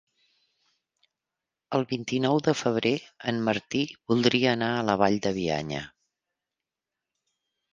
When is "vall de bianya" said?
5.03-5.83